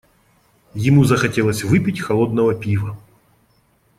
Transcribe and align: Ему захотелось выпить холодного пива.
Ему 0.73 1.03
захотелось 1.03 1.63
выпить 1.63 1.99
холодного 2.01 2.55
пива. 2.55 2.97